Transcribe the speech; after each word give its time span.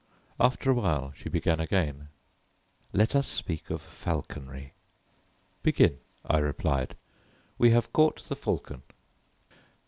After 0.39 0.71
a 0.71 0.73
while 0.73 1.11
she 1.15 1.29
began 1.29 1.59
again: 1.59 2.07
"Let 2.91 3.15
us 3.15 3.27
speak 3.27 3.69
of 3.69 3.83
falconry." 3.83 4.73
"Begin," 5.61 5.99
I 6.25 6.39
replied; 6.39 6.95
"we 7.59 7.69
have 7.69 7.93
caught 7.93 8.23
the 8.23 8.35
falcon." 8.35 8.81